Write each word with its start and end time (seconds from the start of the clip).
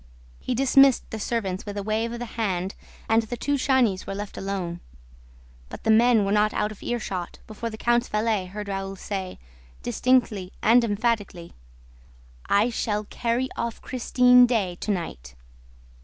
He 0.39 0.55
dismissed 0.55 1.07
the 1.11 1.19
servants 1.19 1.63
with 1.63 1.77
a 1.77 1.83
wave 1.83 2.11
of 2.11 2.17
the 2.17 2.25
hand 2.33 2.73
and 3.07 3.21
the 3.21 3.37
two 3.37 3.53
Chagnys 3.55 4.07
were 4.07 4.15
left 4.15 4.35
alone. 4.35 4.79
But 5.69 5.83
the 5.83 5.91
men 5.91 6.25
were 6.25 6.31
not 6.31 6.55
out 6.55 6.71
of 6.71 6.81
earshot 6.81 7.37
before 7.45 7.69
the 7.69 7.77
count's 7.77 8.07
valet 8.07 8.47
heard 8.47 8.67
Raoul 8.67 8.95
say, 8.95 9.37
distinctly 9.83 10.53
and 10.63 10.83
emphatically: 10.83 11.53
"I 12.47 12.71
shall 12.71 13.03
carry 13.11 13.47
off 13.55 13.79
Christine 13.79 14.47
Daae 14.47 14.75
to 14.77 14.89
night." 14.89 15.35